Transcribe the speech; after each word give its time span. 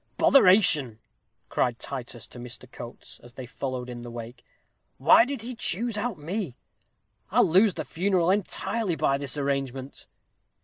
"Botheration!" 0.17 0.97
cried 1.47 1.77
Titus 1.77 2.25
to 2.25 2.39
Mr. 2.39 2.65
Coates, 2.71 3.19
as 3.19 3.33
they 3.35 3.45
followed 3.45 3.87
in 3.87 4.01
the 4.01 4.09
wake, 4.09 4.43
"why 4.97 5.25
did 5.25 5.43
he 5.43 5.53
choose 5.53 5.95
out 5.95 6.17
me? 6.17 6.57
I'll 7.29 7.47
lose 7.47 7.75
the 7.75 7.85
funeral 7.85 8.31
entirely 8.31 8.95
by 8.95 9.19
his 9.19 9.37
arrangement." 9.37 10.07